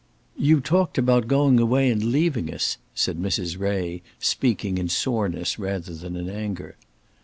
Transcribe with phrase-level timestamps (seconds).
[0.39, 3.59] "You talked about going away and leaving us," said Mrs.
[3.59, 6.75] Ray, speaking in soreness rather than in anger.